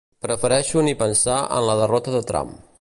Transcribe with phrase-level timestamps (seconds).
[0.25, 2.61] Prefereixo ni pensar en la derrota de Trump